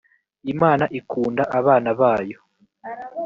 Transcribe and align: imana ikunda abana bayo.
imana 0.53 0.85
ikunda 0.99 1.43
abana 1.59 1.89
bayo. 1.99 2.37